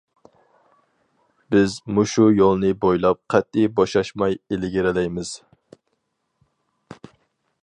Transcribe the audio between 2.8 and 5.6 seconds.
بويلاپ قەتئىي بوشاشماي ئىلگىرىلەيمىز.